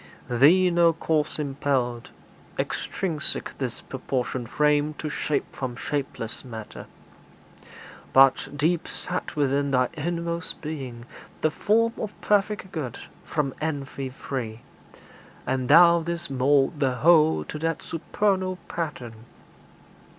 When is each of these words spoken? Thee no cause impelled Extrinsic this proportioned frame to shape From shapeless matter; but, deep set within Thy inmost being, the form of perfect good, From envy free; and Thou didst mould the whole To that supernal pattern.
Thee 0.31 0.71
no 0.71 0.93
cause 0.93 1.37
impelled 1.37 2.09
Extrinsic 2.57 3.55
this 3.59 3.81
proportioned 3.81 4.49
frame 4.49 4.95
to 4.95 5.11
shape 5.11 5.55
From 5.55 5.75
shapeless 5.75 6.43
matter; 6.43 6.87
but, 8.11 8.47
deep 8.57 8.87
set 8.87 9.35
within 9.35 9.69
Thy 9.69 9.89
inmost 9.93 10.59
being, 10.59 11.05
the 11.41 11.51
form 11.51 11.93
of 11.99 12.19
perfect 12.19 12.71
good, 12.71 12.97
From 13.25 13.53
envy 13.61 14.09
free; 14.09 14.61
and 15.45 15.69
Thou 15.69 16.01
didst 16.01 16.31
mould 16.31 16.79
the 16.79 16.95
whole 16.95 17.43
To 17.43 17.59
that 17.59 17.83
supernal 17.83 18.55
pattern. 18.67 19.25